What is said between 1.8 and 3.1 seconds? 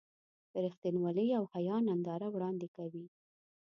ننداره وړاندې کوي.